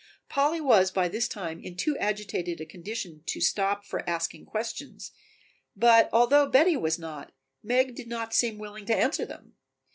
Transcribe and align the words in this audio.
Polly 0.29 0.59
was 0.59 0.89
by 0.89 1.07
this 1.09 1.27
time 1.27 1.59
in 1.59 1.75
too 1.77 1.95
agitated 1.99 2.59
a 2.59 2.65
condition 2.65 3.21
to 3.27 3.39
stop 3.39 3.85
for 3.85 4.03
asking 4.09 4.47
questions, 4.47 5.11
but 5.75 6.09
although 6.11 6.47
Betty 6.49 6.75
was 6.75 6.97
not, 6.97 7.31
Meg 7.61 7.93
did 7.93 8.07
not 8.07 8.33
seem 8.33 8.57
willing 8.57 8.87
to 8.87 8.97
answer 8.97 9.27
them. 9.27 9.57